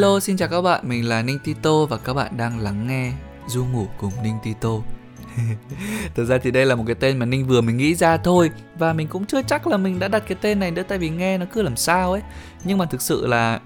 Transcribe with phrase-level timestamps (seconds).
[0.00, 3.12] Hello, xin chào các bạn, mình là Ninh Tito và các bạn đang lắng nghe
[3.46, 4.68] Du ngủ cùng Ninh Tito.
[6.14, 8.50] Thực ra thì đây là một cái tên mà Ninh vừa mình nghĩ ra thôi
[8.78, 11.10] Và mình cũng chưa chắc là mình đã đặt cái tên này nữa Tại vì
[11.10, 12.22] nghe nó cứ làm sao ấy
[12.64, 13.60] Nhưng mà thực sự là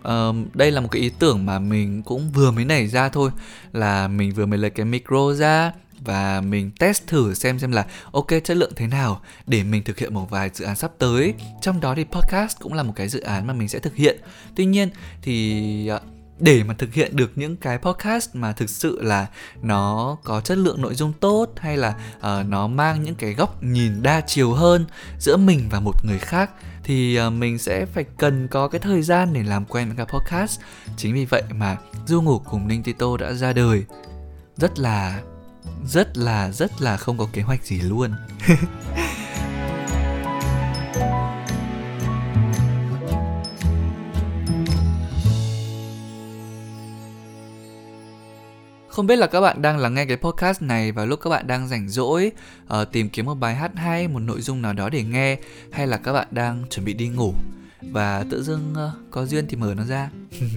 [0.00, 3.30] uh, Đây là một cái ý tưởng mà mình cũng vừa mới nảy ra thôi
[3.72, 7.86] Là mình vừa mới lấy cái micro ra và mình test thử xem xem là
[8.12, 11.34] ok chất lượng thế nào để mình thực hiện một vài dự án sắp tới.
[11.62, 14.20] Trong đó thì podcast cũng là một cái dự án mà mình sẽ thực hiện.
[14.56, 14.90] Tuy nhiên
[15.22, 16.00] thì à,
[16.38, 19.26] để mà thực hiện được những cái podcast mà thực sự là
[19.62, 23.62] nó có chất lượng nội dung tốt hay là uh, nó mang những cái góc
[23.62, 24.84] nhìn đa chiều hơn
[25.18, 26.50] giữa mình và một người khác
[26.84, 30.12] thì uh, mình sẽ phải cần có cái thời gian để làm quen với cả
[30.12, 30.60] podcast.
[30.96, 33.84] Chính vì vậy mà du ngủ cùng ninh tito đã ra đời.
[34.56, 35.20] Rất là
[35.86, 38.10] rất là rất là không có kế hoạch gì luôn
[48.96, 51.46] Không biết là các bạn đang lắng nghe cái podcast này vào lúc các bạn
[51.46, 52.32] đang rảnh rỗi,
[52.80, 55.38] uh, tìm kiếm một bài hát hay, một nội dung nào đó để nghe,
[55.72, 57.34] hay là các bạn đang chuẩn bị đi ngủ
[57.82, 60.10] và tự dưng uh, có duyên thì mở nó ra.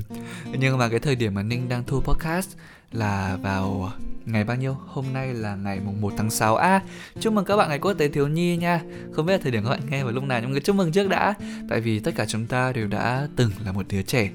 [0.60, 2.50] Nhưng mà cái thời điểm mà Ninh đang thu podcast
[2.92, 3.92] là vào
[4.26, 4.76] ngày bao nhiêu?
[4.88, 6.82] Hôm nay là ngày mùng 1 tháng 6 À,
[7.20, 8.82] chúc mừng các bạn ngày quốc tế thiếu nhi nha.
[9.12, 10.92] Không biết là thời điểm các bạn nghe vào lúc nào Nhưng mà chúc mừng
[10.92, 11.34] trước đã.
[11.70, 14.30] Tại vì tất cả chúng ta đều đã từng là một đứa trẻ.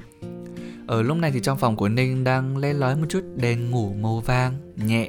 [0.86, 3.94] Ở lúc này thì trong phòng của Ninh đang le lói một chút đèn ngủ
[4.00, 5.08] màu vàng nhẹ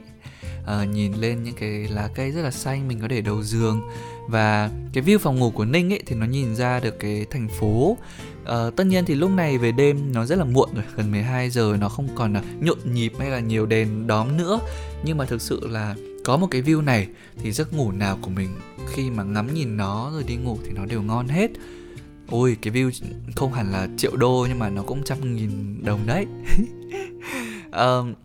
[0.66, 3.82] uh, Nhìn lên những cái lá cây rất là xanh mình có để đầu giường.
[4.28, 7.48] Và cái view phòng ngủ của Ninh ấy thì nó nhìn ra được cái thành
[7.60, 7.98] phố.
[8.42, 11.50] Uh, tất nhiên thì lúc này về đêm nó rất là muộn rồi gần 12
[11.50, 14.60] giờ nó không còn nhộn nhịp hay là nhiều đèn đóm nữa.
[15.04, 18.30] Nhưng mà thực sự là có một cái view này thì giấc ngủ nào của
[18.30, 18.50] mình
[18.88, 21.52] khi mà ngắm nhìn nó rồi đi ngủ thì nó đều ngon hết.
[22.30, 22.92] Ôi cái view
[23.36, 26.26] không hẳn là triệu đô nhưng mà nó cũng trăm nghìn đồng đấy.
[27.68, 28.18] Uh,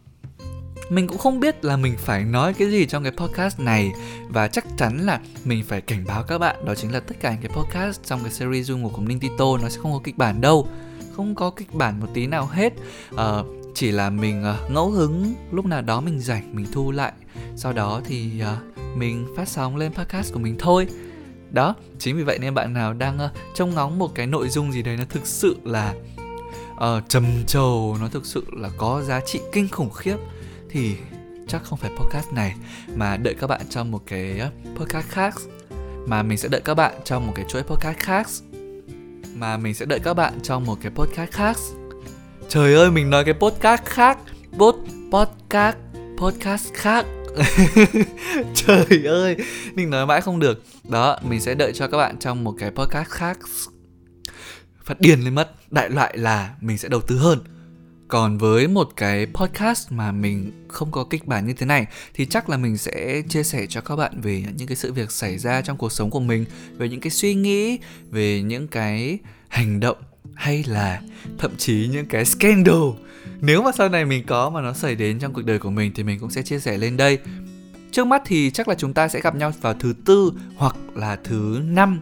[0.91, 3.93] mình cũng không biết là mình phải nói cái gì trong cái podcast này.
[4.29, 7.31] Và chắc chắn là mình phải cảnh báo các bạn đó chính là tất cả
[7.31, 10.01] những cái podcast trong cái series du ngủ của Ninh Tito nó sẽ không có
[10.05, 10.69] kịch bản đâu.
[11.17, 12.73] Không có kịch bản một tí nào hết.
[13.15, 13.21] Uh,
[13.75, 17.13] chỉ là mình uh, ngẫu hứng lúc nào đó mình rảnh mình thu lại.
[17.57, 20.87] Sau đó thì uh, mình phát sóng lên podcast của mình thôi.
[21.51, 24.73] Đó chính vì vậy nên bạn nào đang uh, trông ngóng một cái nội dung
[24.73, 25.95] gì đấy nó thực sự là
[26.75, 30.17] uh, trầm trồ nó thực sự là có giá trị kinh khủng khiếp
[30.71, 30.97] thì
[31.49, 32.55] chắc không phải podcast này,
[32.95, 34.41] mà đợi các bạn trong một cái
[34.77, 35.35] podcast khác.
[36.07, 38.27] Mà mình sẽ đợi các bạn trong một cái chuỗi podcast khác.
[39.35, 41.57] Mà mình sẽ đợi các bạn trong một cái podcast khác.
[42.49, 44.19] Trời ơi, mình nói cái podcast khác.
[44.59, 44.75] Pod
[45.11, 45.77] podcast
[46.17, 47.07] podcast khác.
[48.55, 49.37] Trời ơi,
[49.75, 50.63] mình nói mãi không được.
[50.89, 53.39] Đó, mình sẽ đợi cho các bạn trong một cái podcast khác.
[54.85, 55.51] Phát điên lên mất.
[55.71, 57.39] Đại loại là mình sẽ đầu tư hơn
[58.11, 62.27] còn với một cái podcast mà mình không có kịch bản như thế này thì
[62.27, 65.39] chắc là mình sẽ chia sẻ cho các bạn về những cái sự việc xảy
[65.39, 66.45] ra trong cuộc sống của mình,
[66.77, 67.79] về những cái suy nghĩ,
[68.11, 69.97] về những cái hành động
[70.35, 71.01] hay là
[71.39, 72.83] thậm chí những cái scandal.
[73.41, 75.93] Nếu mà sau này mình có mà nó xảy đến trong cuộc đời của mình
[75.95, 77.19] thì mình cũng sẽ chia sẻ lên đây.
[77.93, 81.17] Trước mắt thì chắc là chúng ta sẽ gặp nhau vào thứ tư hoặc là
[81.25, 82.01] thứ năm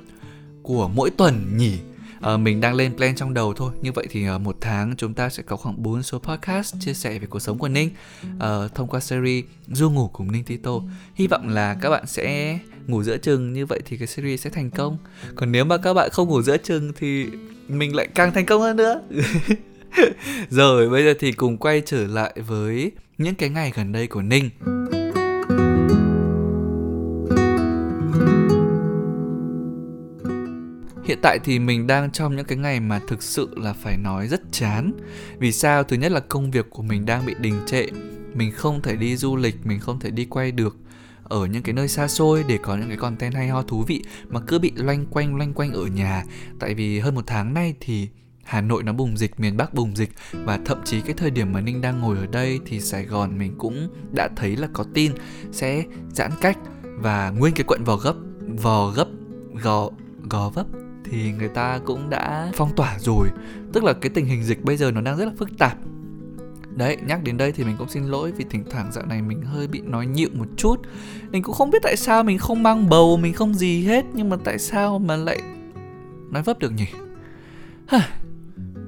[0.63, 1.79] của mỗi tuần nhỉ
[2.21, 3.73] à, mình đang lên plan trong đầu thôi.
[3.83, 6.95] Như vậy thì à, một tháng chúng ta sẽ có khoảng 4 số podcast chia
[6.95, 7.91] sẻ về cuộc sống của Ninh
[8.39, 10.73] à, thông qua series du ngủ cùng Ninh Tito.
[11.15, 14.51] Hy vọng là các bạn sẽ ngủ giữa chừng như vậy thì cái series sẽ
[14.51, 14.99] thành công.
[15.35, 17.27] Còn nếu mà các bạn không ngủ giữa chừng thì
[17.69, 19.01] mình lại càng thành công hơn nữa.
[20.51, 24.23] Rồi bây giờ thì cùng quay trở lại với những cái ngày gần đây của
[24.23, 24.51] Ninh.
[31.19, 34.29] Hiện tại thì mình đang trong những cái ngày mà thực sự là phải nói
[34.29, 34.93] rất chán.
[35.39, 35.85] Vì sao?
[35.85, 37.87] Thứ nhất là công việc của mình đang bị đình trệ.
[38.35, 40.77] Mình không thể đi du lịch, mình không thể đi quay được
[41.25, 44.03] ở những cái nơi xa xôi để có những cái content hay ho thú vị
[44.29, 46.25] mà cứ bị loanh quanh loanh quanh ở nhà.
[46.59, 48.09] Tại vì hơn một tháng nay thì
[48.45, 51.53] Hà Nội nó bùng dịch, miền Bắc bùng dịch và thậm chí cái thời điểm
[51.53, 54.85] mà Ninh đang ngồi ở đây thì Sài Gòn mình cũng đã thấy là có
[54.95, 55.13] tin
[55.53, 58.15] sẽ giãn cách và nguyên cái quận Gò Gấp,
[58.63, 59.09] Vò Gấp,
[59.55, 59.91] Gò
[60.31, 60.67] Gò Vấp
[61.11, 63.29] thì người ta cũng đã phong tỏa rồi.
[63.73, 65.79] Tức là cái tình hình dịch bây giờ nó đang rất là phức tạp.
[66.77, 69.43] Đấy nhắc đến đây thì mình cũng xin lỗi vì thỉnh thoảng dạo này mình
[69.43, 70.77] hơi bị nói nhịu một chút.
[71.31, 74.29] Mình cũng không biết tại sao mình không mang bầu mình không gì hết nhưng
[74.29, 75.39] mà tại sao mà lại
[76.31, 76.87] nói vấp được nhỉ?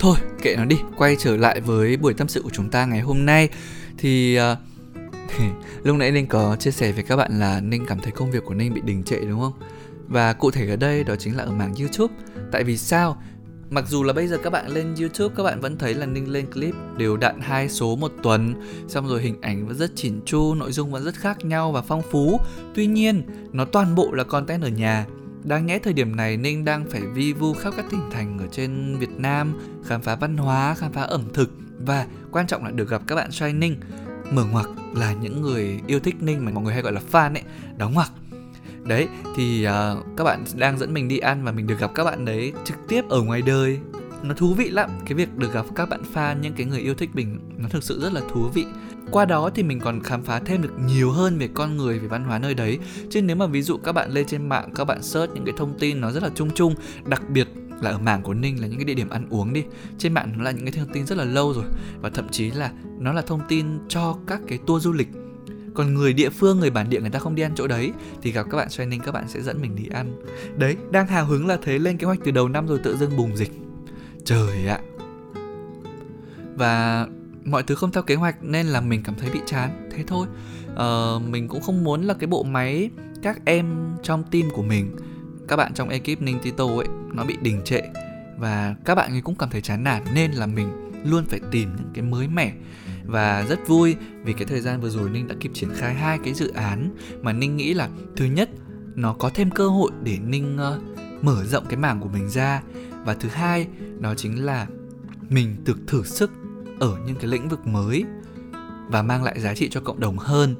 [0.00, 0.76] Thôi kệ nó đi.
[0.96, 3.48] Quay trở lại với buổi tâm sự của chúng ta ngày hôm nay.
[3.98, 4.58] Thì uh,
[5.82, 8.44] lúc nãy ninh có chia sẻ với các bạn là ninh cảm thấy công việc
[8.44, 9.52] của ninh bị đình trệ đúng không?
[10.10, 12.14] Và cụ thể ở đây đó chính là ở mảng YouTube.
[12.52, 13.22] Tại vì sao?
[13.70, 16.32] Mặc dù là bây giờ các bạn lên YouTube các bạn vẫn thấy là Ninh
[16.32, 18.54] lên clip đều đặn hai số một tuần
[18.88, 21.82] Xong rồi hình ảnh vẫn rất chỉn chu, nội dung vẫn rất khác nhau và
[21.82, 22.40] phong phú.
[22.74, 23.22] Tuy nhiên,
[23.52, 25.06] nó toàn bộ là content ở nhà.
[25.44, 28.46] Đáng nhẽ thời điểm này Ninh đang phải vi vu khắp các tỉnh thành ở
[28.52, 31.50] trên Việt Nam Khám phá văn hóa, khám phá ẩm thực.
[31.78, 33.76] Và quan trọng là được gặp các bạn Shining Ninh
[34.30, 37.34] Mở ngoặc là những người yêu thích Ninh mà mọi người hay gọi là fan
[37.34, 37.42] ấy.
[37.76, 38.12] Đóng ngoặc
[38.84, 42.04] đấy thì uh, các bạn đang dẫn mình đi ăn và mình được gặp các
[42.04, 43.78] bạn đấy trực tiếp ở ngoài đời.
[44.22, 46.94] Nó thú vị lắm cái việc được gặp các bạn fan những cái người yêu
[46.94, 48.64] thích mình nó thực sự rất là thú vị.
[49.10, 52.08] Qua đó thì mình còn khám phá thêm được nhiều hơn về con người về
[52.08, 52.78] văn hóa nơi đấy.
[53.10, 55.54] Chứ nếu mà ví dụ các bạn lên trên mạng các bạn search những cái
[55.58, 56.74] thông tin nó rất là chung chung
[57.04, 57.48] đặc biệt
[57.80, 59.64] là ở mảng của Ninh là những cái địa điểm ăn uống đi
[59.98, 61.64] Trên mạng nó là những cái thông tin rất là lâu rồi
[62.00, 65.08] Và thậm chí là nó là thông tin cho các cái tour du lịch
[65.74, 68.32] còn người địa phương người bản địa người ta không đi ăn chỗ đấy thì
[68.32, 70.22] gặp các bạn training các bạn sẽ dẫn mình đi ăn.
[70.56, 73.16] Đấy đang hào hứng là thế lên kế hoạch từ đầu năm rồi tự dưng
[73.16, 73.52] bùng dịch.
[74.24, 74.80] Trời ạ.
[76.56, 77.06] Và
[77.44, 79.88] mọi thứ không theo kế hoạch nên là mình cảm thấy bị chán.
[79.90, 80.26] Thế thôi.
[80.74, 82.90] Ờ, mình cũng không muốn là cái bộ máy
[83.22, 84.96] các em trong team của mình
[85.48, 87.80] các bạn trong ekip ninh tito ấy nó bị đình trệ.
[88.38, 91.68] Và các bạn ấy cũng cảm thấy chán nản nên là mình luôn phải tìm
[91.76, 92.52] những cái mới mẻ
[93.04, 96.18] và rất vui vì cái thời gian vừa rồi Ninh đã kịp triển khai hai
[96.24, 98.50] cái dự án mà Ninh nghĩ là thứ nhất
[98.94, 102.62] nó có thêm cơ hội để Ninh uh, mở rộng cái mảng của mình ra
[103.04, 103.66] và thứ hai
[104.00, 104.66] đó chính là
[105.28, 106.30] mình được thử sức
[106.80, 108.04] ở những cái lĩnh vực mới
[108.88, 110.54] và mang lại giá trị cho cộng đồng hơn.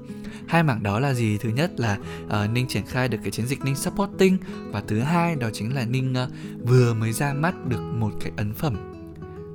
[0.47, 1.39] Hai mảng đó là gì?
[1.39, 4.39] Thứ nhất là uh, ninh triển khai được cái chiến dịch ninh supporting
[4.71, 8.33] và thứ hai đó chính là ninh uh, vừa mới ra mắt được một cái
[8.37, 8.90] ấn phẩm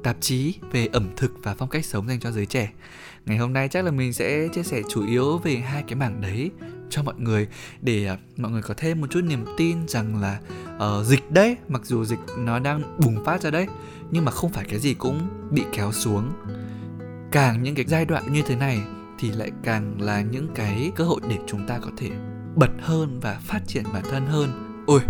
[0.06, 2.72] tạp chí về ẩm thực và phong cách sống dành cho giới trẻ.
[3.26, 6.22] Ngày hôm nay chắc là mình sẽ chia sẻ chủ yếu về hai cái mảng
[6.22, 6.52] đấy
[6.90, 7.48] cho mọi người
[7.82, 10.40] để uh, mọi người có thêm một chút niềm tin rằng là
[10.76, 13.68] uh, dịch đấy, mặc dù dịch nó đang bùng phát ra đấy,
[14.12, 16.32] nhưng mà không phải cái gì cũng bị kéo xuống.
[17.32, 18.82] Càng những cái giai đoạn như thế này
[19.20, 22.10] thì lại càng là những cái cơ hội để chúng ta có thể
[22.56, 24.84] bật hơn và phát triển bản thân hơn.
[24.88, 25.02] Ôi,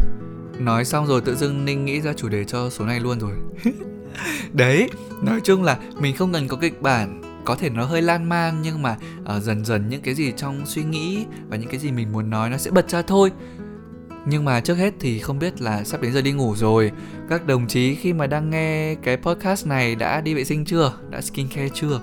[0.60, 3.36] nói xong rồi tự dưng Ninh nghĩ ra chủ đề cho số này luôn rồi.
[4.54, 4.90] đấy
[5.22, 7.22] nói chung là mình không cần có kịch bản.
[7.46, 10.66] Có thể nó hơi lan man nhưng mà uh, dần dần những cái gì trong
[10.66, 13.32] suy nghĩ và những cái gì mình muốn nói nó sẽ bật ra thôi.
[14.28, 16.92] Nhưng mà trước hết thì không biết là sắp đến giờ đi ngủ rồi.
[17.30, 20.94] Các đồng chí khi mà đang nghe cái podcast này đã đi vệ sinh chưa?
[21.10, 22.02] Đã skincare chưa?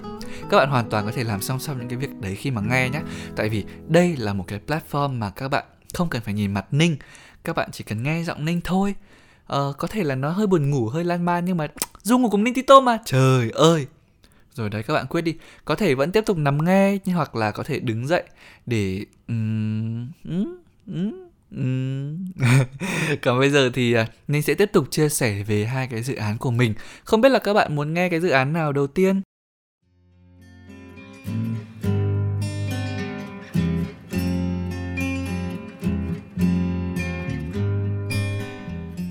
[0.51, 2.61] Các bạn hoàn toàn có thể làm song song những cái việc đấy khi mà
[2.61, 3.01] nghe nhé
[3.37, 5.65] Tại vì đây là một cái platform mà các bạn
[5.95, 6.97] không cần phải nhìn mặt Ninh.
[7.45, 8.95] Các bạn chỉ cần nghe giọng Ninh thôi.
[9.53, 11.67] Uh, có thể là nó hơi buồn ngủ hơi lan man nhưng mà
[12.03, 12.99] du ngủ cùng ninh tito mà.
[13.05, 13.87] Trời ơi.
[14.55, 15.35] Rồi đấy, các bạn quyết đi.
[15.65, 18.23] Có thể vẫn tiếp tục nằm nghe nhưng hoặc là có thể đứng dậy
[18.67, 19.05] để
[23.23, 26.15] còn bây giờ thì à, ninh sẽ tiếp tục chia sẻ về hai cái dự
[26.15, 26.75] án của mình.
[27.05, 29.23] Không biết là các bạn muốn nghe cái dự án nào đầu tiên?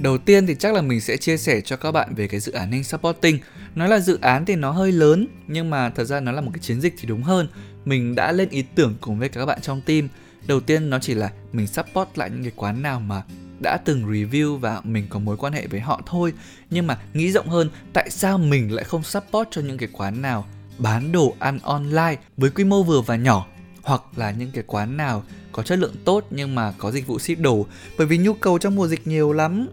[0.02, 2.52] Đầu tiên thì chắc là mình sẽ chia sẻ cho các bạn về cái dự
[2.52, 3.40] án Ninh Supporting.
[3.76, 6.52] Nói là dự án thì nó hơi lớn nhưng mà thật ra nó là một
[6.54, 7.48] cái chiến dịch thì đúng hơn.
[7.86, 10.08] Mình đã lên ý tưởng cùng với các bạn trong team.
[10.48, 13.24] Đầu tiên nó chỉ là mình support lại những cái quán nào mà
[13.60, 16.34] đã từng review và mình có mối quan hệ với họ thôi.
[16.70, 20.22] Nhưng mà nghĩ rộng hơn, tại sao mình lại không support cho những cái quán
[20.22, 23.48] nào bán đồ ăn online với quy mô vừa và nhỏ
[23.84, 27.20] hoặc là những cái quán nào có chất lượng tốt nhưng mà có dịch vụ
[27.20, 27.66] ship đồ
[27.98, 29.68] bởi vì nhu cầu trong mùa dịch nhiều lắm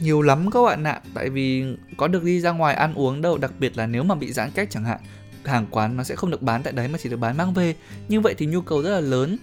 [0.00, 1.00] nhiều lắm các bạn ạ.
[1.14, 1.64] Tại vì
[1.96, 4.50] có được đi ra ngoài ăn uống đâu đặc biệt là nếu mà bị giãn
[4.50, 5.00] cách chẳng hạn
[5.44, 7.74] hàng quán nó sẽ không được bán tại đấy mà chỉ được bán mang về.
[8.08, 9.38] Như vậy thì nhu cầu rất là lớn.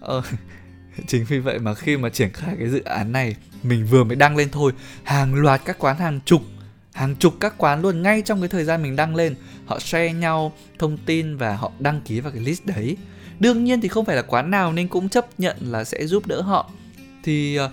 [0.00, 0.22] Ờ,
[1.06, 4.16] chính vì vậy mà khi mà triển khai cái dự án này mình vừa mới
[4.16, 6.42] đăng lên thôi hàng loạt các quán hàng chục
[6.92, 9.34] hàng chục các quán luôn ngay trong cái thời gian mình đăng lên.
[9.66, 12.96] Họ share nhau thông tin và họ đăng ký vào cái list đấy.
[13.40, 16.26] Đương nhiên thì không phải là quán nào nên cũng chấp nhận là sẽ giúp
[16.26, 16.70] đỡ họ.
[17.22, 17.70] Thì uh,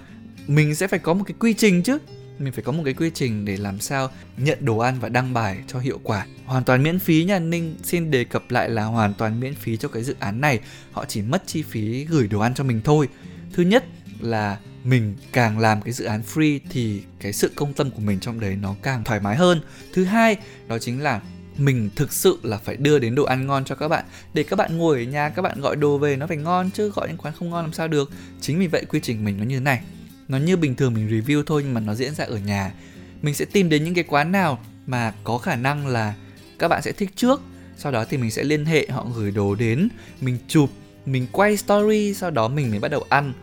[0.47, 1.97] mình sẽ phải có một cái quy trình chứ.
[2.39, 5.33] Mình phải có một cái quy trình để làm sao nhận đồ ăn và đăng
[5.33, 6.25] bài cho hiệu quả.
[6.45, 9.77] Hoàn toàn miễn phí nha, ninh xin đề cập lại là hoàn toàn miễn phí
[9.77, 10.59] cho cái dự án này.
[10.91, 13.07] Họ chỉ mất chi phí gửi đồ ăn cho mình thôi.
[13.53, 13.85] Thứ nhất
[14.19, 18.19] là mình càng làm cái dự án free thì cái sự công tâm của mình
[18.19, 19.61] trong đấy nó càng thoải mái hơn.
[19.93, 20.37] Thứ hai,
[20.67, 21.21] đó chính là
[21.57, 24.05] mình thực sự là phải đưa đến đồ ăn ngon cho các bạn.
[24.33, 26.91] Để các bạn ngồi ở nhà, các bạn gọi đồ về, nó phải ngon chứ,
[26.95, 28.11] gọi những quán không ngon làm sao được.
[28.41, 29.81] Chính vì vậy quy trình mình nó như thế này
[30.27, 32.73] nó như bình thường mình review thôi nhưng mà nó diễn ra ở nhà.
[33.21, 36.13] Mình sẽ tìm đến những cái quán nào mà có khả năng là
[36.59, 37.41] các bạn sẽ thích trước.
[37.77, 39.89] Sau đó thì mình sẽ liên hệ, họ gửi đồ đến,
[40.21, 40.69] mình chụp,
[41.05, 43.33] mình quay story, sau đó mình mới bắt đầu ăn.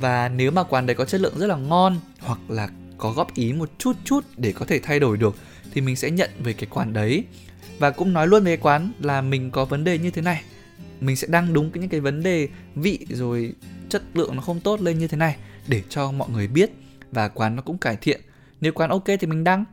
[0.00, 3.34] Và nếu mà quán đấy có chất lượng rất là ngon hoặc là có góp
[3.34, 5.36] ý một chút chút để có thể thay đổi được
[5.72, 7.24] thì mình sẽ nhận về cái quán đấy.
[7.78, 10.42] Và cũng nói luôn về cái quán là mình có vấn đề như thế này.
[11.00, 13.52] Mình sẽ đăng đúng những cái vấn đề vị rồi
[13.88, 15.36] chất lượng nó không tốt lên như thế này
[15.68, 16.70] để cho mọi người biết
[17.12, 18.20] và quán nó cũng cải thiện.
[18.60, 19.64] Nếu quán ok thì mình đăng.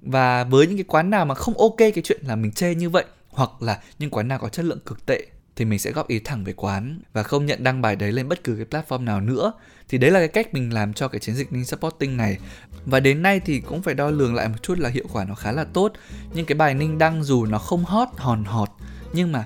[0.00, 2.90] Và với những cái quán nào mà không ok cái chuyện là mình chê như
[2.90, 6.08] vậy, hoặc là những quán nào có chất lượng cực tệ, thì mình sẽ góp
[6.08, 9.04] ý thẳng về quán và không nhận đăng bài đấy lên bất cứ cái platform
[9.04, 9.52] nào nữa.
[9.88, 12.38] Thì đấy là cái cách mình làm cho cái chiến dịch ninh supporting này.
[12.86, 15.34] Và đến nay thì cũng phải đo lường lại một chút là hiệu quả nó
[15.34, 15.92] khá là tốt.
[16.34, 18.68] Nhưng cái bài ninh đăng dù nó không hot, hòn hot
[19.12, 19.44] nhưng mà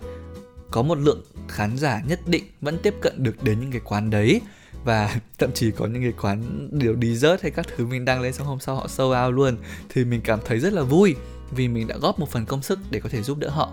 [0.70, 4.10] có một lượng khán giả nhất định vẫn tiếp cận được đến những cái quán
[4.10, 4.40] đấy
[4.86, 8.20] và thậm chí có những cái quán điều đi rớt hay các thứ mình đăng
[8.20, 9.56] lên xong hôm sau họ sold out luôn.
[9.88, 11.14] Thì mình cảm thấy rất là vui
[11.50, 13.72] vì mình đã góp một phần công sức để có thể giúp đỡ họ.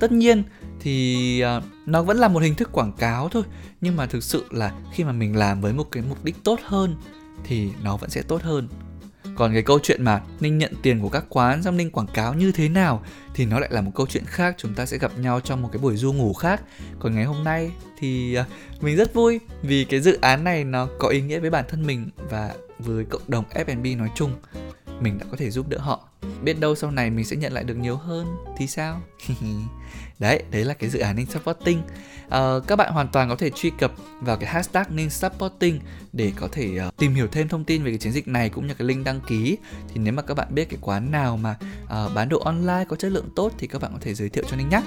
[0.00, 0.42] Tất nhiên
[0.80, 3.42] thì uh, nó vẫn là một hình thức quảng cáo thôi.
[3.80, 6.60] Nhưng mà thực sự là khi mà mình làm với một cái mục đích tốt
[6.64, 6.96] hơn
[7.44, 8.68] thì nó vẫn sẽ tốt hơn
[9.36, 12.34] còn cái câu chuyện mà ninh nhận tiền của các quán xong ninh quảng cáo
[12.34, 13.02] như thế nào
[13.34, 14.54] thì nó lại là một câu chuyện khác.
[14.58, 16.62] Chúng ta sẽ gặp nhau trong một cái buổi du ngủ khác.
[16.98, 18.44] Còn ngày hôm nay thì à,
[18.80, 21.86] mình rất vui vì cái dự án này nó có ý nghĩa với bản thân
[21.86, 24.30] mình và với cộng đồng F&B nói chung.
[25.00, 26.11] Mình đã có thể giúp đỡ họ
[26.42, 29.00] biết đâu sau này mình sẽ nhận lại được nhiều hơn thì sao?
[30.18, 31.84] Đấy đấy là cái dự án Ninh Supporting uh,
[32.28, 35.80] ờ, các bạn hoàn toàn có thể truy cập vào cái hashtag Ninh Supporting
[36.12, 38.66] để có thể uh, tìm hiểu thêm thông tin về cái chiến dịch này cũng
[38.66, 39.56] như cái link đăng ký.
[39.88, 42.96] Thì nếu mà các bạn biết cái quán nào mà uh, bán đồ online có
[42.96, 44.82] chất lượng tốt thì các bạn có thể giới thiệu cho Ninh nhé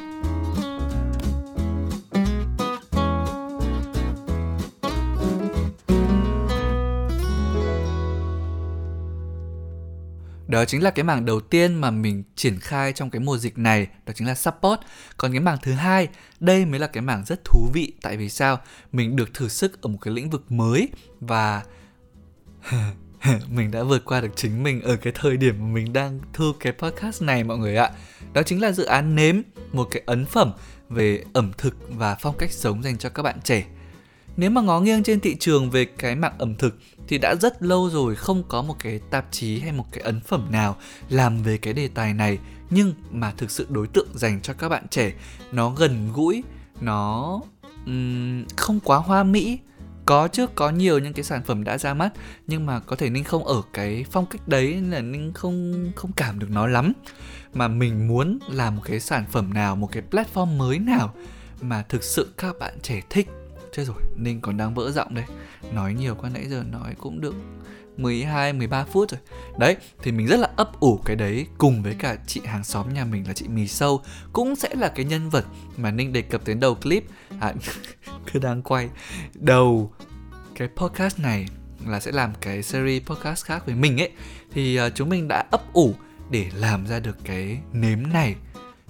[10.55, 13.57] Đó chính là cái mảng đầu tiên mà mình triển khai trong cái mùa dịch
[13.57, 14.79] này, đó chính là support.
[15.17, 16.07] Còn cái mảng thứ hai,
[16.39, 18.59] đây mới là cái mảng rất thú vị tại vì sao?
[18.91, 21.63] Mình được thử sức ở một cái lĩnh vực mới và
[23.49, 26.51] mình đã vượt qua được chính mình ở cái thời điểm mà mình đang thu
[26.59, 27.91] cái podcast này mọi người ạ.
[28.33, 30.51] Đó chính là dự án nếm, một cái ấn phẩm
[30.89, 33.65] về ẩm thực và phong cách sống dành cho các bạn trẻ.
[34.37, 36.77] Nếu mà ngó nghiêng trên thị trường về cái mạng ẩm thực
[37.07, 40.21] thì đã rất lâu rồi không có một cái tạp chí hay một cái ấn
[40.21, 40.77] phẩm nào
[41.09, 42.39] làm về cái đề tài này.
[42.69, 45.13] Nhưng mà thực sự đối tượng dành cho các bạn trẻ
[45.51, 46.43] nó gần gũi
[46.81, 47.39] nó
[47.85, 49.59] um, không quá hoa mỹ.
[50.05, 52.13] Có chứ có nhiều những cái sản phẩm đã ra mắt
[52.47, 56.11] nhưng mà có thể ninh không ở cái phong cách đấy là ninh không không
[56.11, 56.93] cảm được nó lắm.
[57.53, 61.13] Mà mình muốn làm một cái sản phẩm nào một cái platform mới nào
[61.61, 63.27] mà thực sự các bạn trẻ thích
[63.75, 65.25] Chết rồi, Ninh còn đang vỡ giọng đây.
[65.71, 67.35] Nói nhiều quá nãy giờ nói cũng được
[67.97, 69.19] 12, 13 phút rồi.
[69.57, 72.93] Đấy, thì mình rất là ấp ủ cái đấy Cùng với cả chị hàng xóm
[72.93, 74.01] nhà mình là chị Mì Sâu
[74.33, 75.45] Cũng sẽ là cái nhân vật
[75.77, 77.03] mà Ninh đề cập đến đầu clip.
[77.39, 77.53] À,
[78.33, 78.89] cứ đang quay
[79.33, 79.93] Đầu
[80.55, 81.45] cái podcast này
[81.87, 84.11] là sẽ làm cái series podcast khác với mình ấy.
[84.51, 85.95] Thì uh, chúng mình đã ấp ủ
[86.29, 88.35] để làm ra được cái nếm này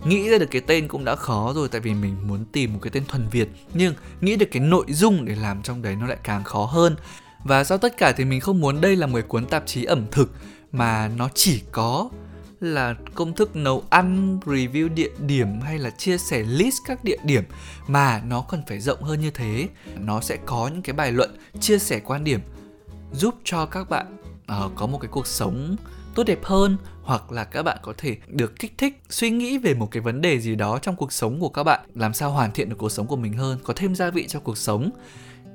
[0.04, 2.80] nghĩ ra được cái tên cũng đã khó rồi tại vì mình muốn tìm một
[2.82, 6.08] cái tên thuần việt nhưng nghĩ được cái nội dung để làm trong đấy nó
[6.08, 6.96] lại càng khó hơn
[7.44, 10.06] và sau tất cả thì mình không muốn đây là một cuốn tạp chí ẩm
[10.12, 10.32] thực
[10.72, 12.10] mà nó chỉ có
[12.60, 17.18] là công thức nấu ăn, review địa điểm hay là chia sẻ list các địa
[17.24, 17.44] điểm
[17.88, 19.68] mà nó cần phải rộng hơn như thế.
[20.00, 22.40] Nó sẽ có những cái bài luận chia sẻ quan điểm
[23.14, 24.18] giúp cho các bạn
[24.66, 25.76] uh, có một cái cuộc sống
[26.16, 29.74] tốt đẹp hơn hoặc là các bạn có thể được kích thích suy nghĩ về
[29.74, 32.52] một cái vấn đề gì đó trong cuộc sống của các bạn làm sao hoàn
[32.52, 34.90] thiện được cuộc sống của mình hơn có thêm gia vị cho cuộc sống.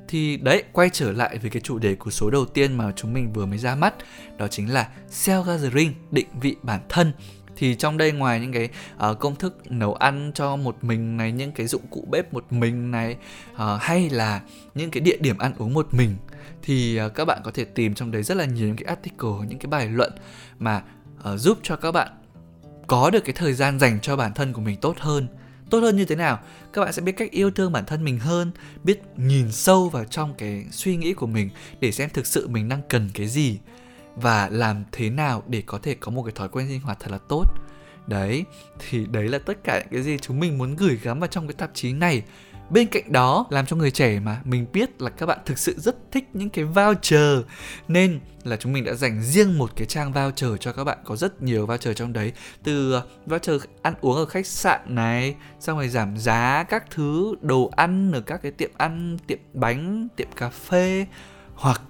[0.09, 3.13] Thì đấy quay trở lại với cái chủ đề của số đầu tiên mà chúng
[3.13, 3.95] mình vừa mới ra mắt
[4.39, 7.13] đó chính là self gathering định vị bản thân.
[7.57, 8.69] Thì trong đây ngoài những cái
[9.11, 12.53] uh, công thức nấu ăn cho một mình này những cái dụng cụ bếp một
[12.53, 13.17] mình này
[13.53, 14.41] uh, hay là
[14.75, 16.17] những cái địa điểm ăn uống một mình
[16.63, 19.47] thì ờ, các bạn có thể tìm trong đấy rất là nhiều những cái article
[19.49, 20.13] những cái bài luận
[20.59, 20.83] mà
[21.33, 22.09] uh, giúp cho các bạn
[22.87, 25.29] có được cái thời gian dành cho bản thân của mình tốt hơn.
[25.71, 26.39] Tốt hơn như thế nào?
[26.73, 28.51] Các bạn sẽ biết cách yêu thương bản thân mình hơn
[28.85, 32.69] biết nhìn sâu vào trong cái suy nghĩ của mình để xem thực sự mình
[32.69, 33.59] đang cần cái gì
[34.17, 37.11] và làm thế nào để có thể có một cái thói quen sinh hoạt thật
[37.11, 37.45] là tốt.
[38.07, 38.45] Đấy
[38.79, 41.47] thì đấy là tất cả những cái gì chúng mình muốn gửi gắm vào trong
[41.47, 42.23] cái tạp chí này
[42.71, 45.75] bên cạnh đó, làm cho người trẻ mà mình biết là các bạn thực sự
[45.79, 47.39] rất thích những cái voucher,
[47.89, 51.17] nên là chúng mình đã dành riêng một cái trang voucher cho các bạn, có
[51.17, 52.33] rất nhiều voucher trong đấy.
[52.63, 57.35] Từ ờ, voucher ăn uống ở khách sạn này, xong rồi giảm giá các thứ,
[57.41, 61.07] đồ ăn ở các cái tiệm ăn, tiệm bánh, tiệm cà phê,
[61.55, 61.83] hoặc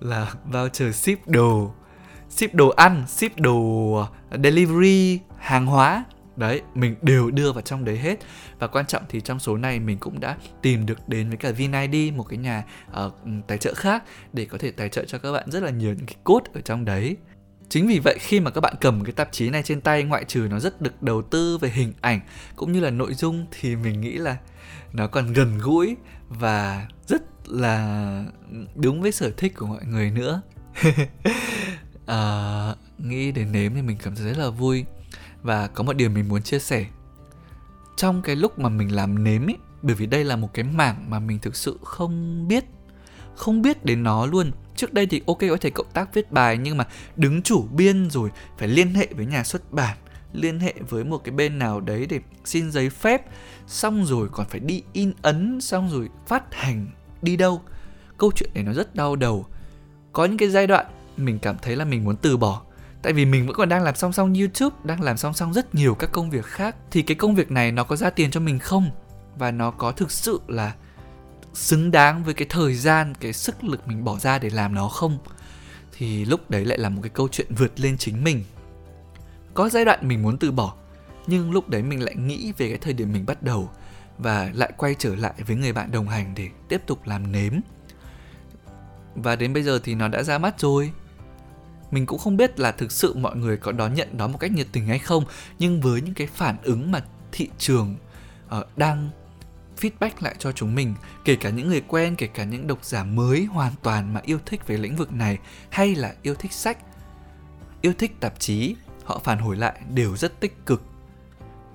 [0.00, 1.72] là voucher ship đồ
[2.30, 3.92] ship đồ ăn, ship đồ
[4.30, 6.04] ờ, delivery, hàng hóa
[6.40, 8.18] đấy mình đều đưa vào trong đấy hết.
[8.58, 11.50] Và quan trọng thì trong số này mình cũng đã tìm được đến với cả
[11.50, 12.64] VinID một cái nhà
[13.06, 13.12] uh,
[13.46, 16.06] tài trợ khác để có thể tài trợ cho các bạn rất là nhiều những
[16.06, 17.16] cái code ở trong đấy.
[17.68, 20.24] Chính vì vậy khi mà các bạn cầm cái tạp chí này trên tay ngoại
[20.24, 22.20] trừ nó rất được đầu tư về hình ảnh
[22.56, 24.36] cũng như là nội dung thì mình nghĩ là
[24.92, 25.96] nó còn gần gũi
[26.28, 28.24] và rất là
[28.74, 30.42] đúng với sở thích của mọi người nữa.
[32.06, 34.84] à, nghĩ đến nếm thì mình cảm thấy rất là vui
[35.42, 36.86] và có một điều mình muốn chia sẻ.
[37.96, 41.10] Trong cái lúc mà mình làm nếm ấy bởi vì đây là một cái mảng
[41.10, 42.64] mà mình thực sự không biết
[43.40, 44.50] không biết đến nó luôn.
[44.76, 48.10] Trước đây thì ok, có thể cộng tác viết bài, nhưng mà đứng chủ biên
[48.10, 49.96] rồi phải liên hệ với nhà xuất bản,
[50.32, 53.22] liên hệ với một cái bên nào đấy để xin giấy phép,
[53.66, 56.86] xong rồi còn phải đi in ấn, xong rồi phát hành,
[57.22, 57.62] đi đâu.
[58.18, 59.46] Câu chuyện này nó rất đau đầu.
[60.12, 62.62] Có những cái giai đoạn mình cảm thấy là mình muốn từ bỏ
[63.02, 65.74] tại vì mình vẫn còn đang làm song song youtube, đang làm song song rất
[65.74, 66.76] nhiều các công việc khác.
[66.90, 68.90] Thì cái công việc này nó có ra tiền cho mình không?
[69.38, 70.74] Và nó có thực sự là
[71.54, 74.88] xứng đáng với cái thời gian, cái sức lực mình bỏ ra để làm nó
[74.88, 75.18] không?
[75.92, 78.44] Thì lúc đấy lại là một cái câu chuyện vượt lên chính mình.
[79.54, 80.74] Có giai đoạn mình muốn từ bỏ,
[81.26, 83.70] nhưng lúc đấy mình lại nghĩ về cái thời điểm mình bắt đầu
[84.18, 87.52] và lại quay trở lại với người bạn đồng hành để tiếp tục làm nếm.
[89.14, 90.92] Và đến bây giờ thì nó đã ra mắt rồi
[91.90, 94.52] mình cũng không biết là thực sự mọi người có đón nhận nó một cách
[94.52, 95.24] nhiệt tình hay không
[95.58, 97.96] nhưng với những cái phản ứng mà thị trường
[98.58, 99.10] uh, đang
[99.80, 100.94] feedback lại cho chúng mình
[101.24, 104.38] kể cả những người quen kể cả những độc giả mới hoàn toàn mà yêu
[104.46, 105.38] thích về lĩnh vực này
[105.70, 106.78] hay là yêu thích sách
[107.80, 110.82] yêu thích tạp chí họ phản hồi lại đều rất tích cực.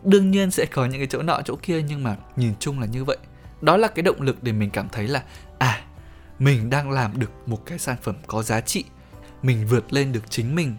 [0.03, 2.85] Đương nhiên sẽ có những cái chỗ nọ chỗ kia nhưng mà nhìn chung là
[2.85, 3.17] như vậy.
[3.61, 5.23] Đó là cái động lực để mình cảm thấy là
[5.59, 5.81] à
[6.39, 8.83] mình đang làm được một cái sản phẩm có giá trị
[9.45, 10.75] mình vượt lên được chính mình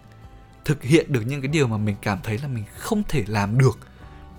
[0.65, 3.59] thực hiện được những cái điều mà mình cảm thấy là mình không thể làm
[3.59, 3.79] được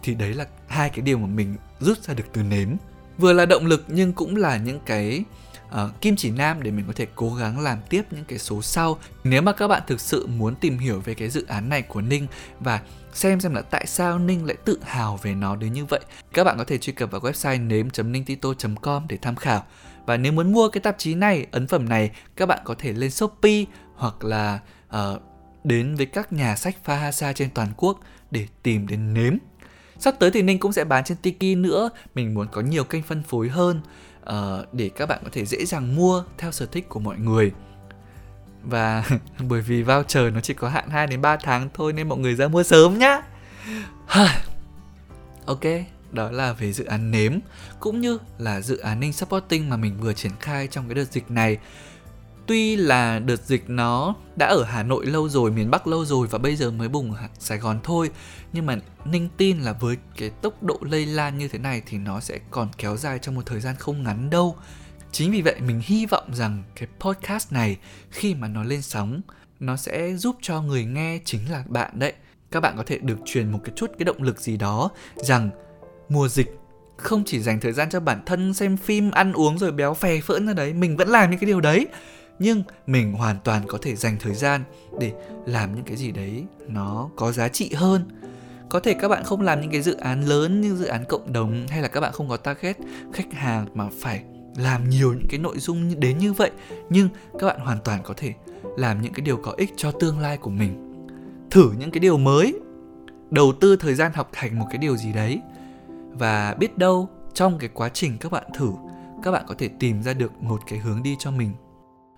[0.04, 2.70] thì đấy là hai cái điều mà mình rút ra được từ nếm.
[3.18, 5.24] Vừa là động lực nhưng cũng là những cái
[5.68, 8.62] uh, kim chỉ nam để mình có thể cố gắng làm tiếp những cái số
[8.62, 9.00] sau.
[9.24, 12.02] Nếu mà các bạn thực sự muốn tìm hiểu về cái dự án này của
[12.02, 12.28] ninh
[12.60, 12.82] và
[13.14, 16.02] xem xem là tại sao ninh lại tự hào về nó đến như vậy
[16.34, 18.50] các bạn có thể truy cập vào website nếm ningtito
[18.82, 19.66] com để tham khảo
[20.08, 22.94] và nếu muốn mua cái tạp chí này ấn phẩm này các bạn có thể
[22.94, 23.64] lên shopee
[23.96, 24.60] hoặc là
[24.96, 25.22] uh,
[25.64, 28.00] đến với các nhà sách Fahasa trên toàn quốc
[28.32, 29.38] để tìm đến nếm.
[30.00, 33.04] Sắp tới thì Ninh cũng sẽ bán trên Tiki nữa Mình muốn có nhiều kênh
[33.04, 33.82] phân phối hơn
[34.30, 37.52] uh, Để các bạn có thể dễ dàng mua theo sở thích của mọi người.
[38.64, 39.04] Và
[39.50, 42.36] bởi vì voucher nó chỉ có hạn 2 đến 3 tháng thôi Nên mọi người
[42.36, 43.22] ra mua sớm nhá.
[45.46, 45.64] Ok,
[46.12, 47.34] đó là về dự án nếm
[47.80, 51.12] Cũng như là dự án Ninh Supporting mà mình vừa triển khai trong cái đợt
[51.12, 51.58] dịch này
[52.48, 56.28] tuy là đợt dịch nó đã ở Hà Nội lâu rồi, miền Bắc lâu rồi
[56.28, 58.10] và bây giờ mới bùng ở Sài Gòn thôi
[58.54, 61.98] nhưng mà Ninh tin là với cái tốc độ lây lan như thế này thì
[61.98, 64.56] nó sẽ còn kéo dài trong một thời gian không ngắn đâu.
[65.12, 67.78] Chính vì vậy mình hy vọng rằng cái podcast này
[68.12, 69.22] khi mà nó lên sóng
[69.60, 72.14] nó sẽ giúp cho người nghe chính là bạn đấy.
[72.52, 75.50] Các bạn có thể được truyền một cái chút cái động lực gì đó rằng
[76.10, 76.60] mùa dịch
[76.98, 80.22] không chỉ dành thời gian cho bản thân xem phim, ăn uống rồi béo phè
[80.22, 81.88] phỡn ra đấy, mình vẫn làm những cái điều đấy.
[82.40, 84.64] Nhưng mình hoàn toàn có thể dành thời gian
[85.00, 85.14] để
[85.46, 88.10] làm những cái gì đấy nó có giá trị hơn.
[88.70, 91.34] Có thể các bạn không làm những cái dự án lớn như dự án cộng
[91.34, 92.78] đồng hay là các bạn không có target
[93.14, 94.24] khách hàng mà phải
[94.56, 96.52] làm nhiều những cái nội dung đến như vậy.
[96.90, 98.34] Nhưng các bạn hoàn toàn có thể
[98.78, 100.98] làm những cái điều có ích cho tương lai của mình.
[101.52, 102.54] Thử những cái điều mới.
[103.32, 105.42] Đầu tư thời gian học hành một cái điều gì đấy
[106.20, 108.72] và biết đâu trong cái quá trình các bạn thử
[109.24, 111.52] các bạn có thể tìm ra được một cái hướng đi cho mình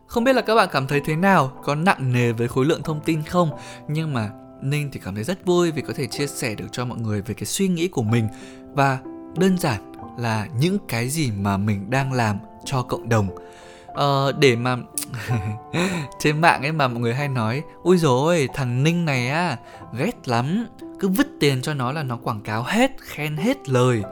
[0.09, 2.83] không biết là các bạn cảm thấy thế nào, có nặng nề với khối lượng
[2.83, 3.51] thông tin không?
[3.87, 4.29] Nhưng mà
[4.61, 7.21] Ninh thì cảm thấy rất vui vì có thể chia sẻ được cho mọi người
[7.21, 8.27] về cái suy nghĩ của mình
[8.73, 8.99] và
[9.37, 13.29] đơn giản là những cái gì mà mình đang làm cho cộng đồng.
[13.87, 14.77] Ờ, để mà
[16.19, 19.57] trên mạng ấy mà mọi người hay nói ui rồi thằng ninh này á
[19.97, 20.65] ghét lắm
[20.99, 24.03] cứ vứt tiền cho nó là nó quảng cáo hết khen hết lời.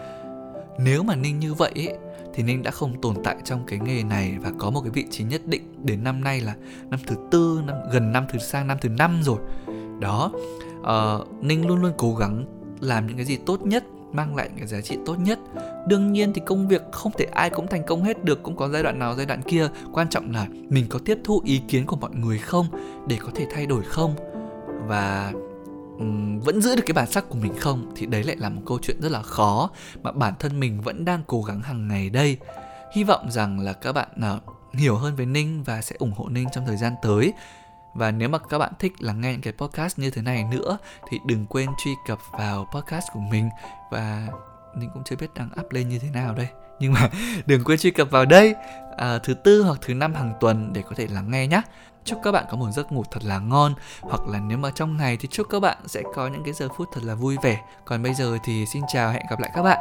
[0.79, 1.97] Nếu mà ninh như vậy ấy,
[2.37, 5.05] thì Ninh đã không tồn tại trong cái nghề này và có một cái vị
[5.09, 6.55] trí nhất định đến năm nay là
[6.89, 9.37] năm thứ tư năm gần năm thứ sang năm thứ năm rồi.
[9.99, 10.31] Đó
[10.79, 12.45] uh, Ninh luôn luôn cố gắng
[12.79, 15.39] làm những cái gì tốt nhất mang lại cái giá trị tốt nhất.
[15.87, 18.69] Đương nhiên thì công việc không thể ai cũng thành công hết được cũng có
[18.69, 19.67] giai đoạn nào giai đoạn kia.
[19.93, 22.67] Quan trọng là mình có tiếp thu ý kiến của mọi người không
[23.07, 24.15] để có thể thay đổi không?
[24.87, 25.33] Và
[25.99, 27.91] um, vẫn giữ được cái bản sắc của mình không?
[27.95, 29.69] Thì đấy lại là một câu chuyện rất là khó
[30.03, 32.37] mà bản thân mình vẫn đang cố gắng hàng ngày đây.
[32.93, 36.29] Hy vọng rằng là các bạn uh, hiểu hơn về ninh và sẽ ủng hộ
[36.29, 37.33] ninh trong thời gian tới.
[37.95, 40.77] Và nếu mà các bạn thích lắng nghe những cái podcast như thế này nữa
[41.09, 43.49] thì đừng quên truy cập vào podcast của mình.
[43.91, 44.27] Và
[44.79, 46.47] mình cũng chưa biết đang up lên như thế nào đây
[46.79, 47.09] nhưng mà
[47.45, 48.55] đừng quên truy cập vào đây
[48.97, 51.61] à, thứ tư hoặc thứ năm hàng tuần để có thể lắng nghe nhé
[52.07, 53.73] chúc các bạn có một giấc ngủ thật là ngon.
[54.01, 56.67] Hoặc là nếu mà trong ngày thì chúc các bạn sẽ có những cái giờ
[56.77, 57.61] phút thật là vui vẻ.
[57.85, 59.79] Còn bây giờ thì xin chào, hẹn gặp lại các bạn.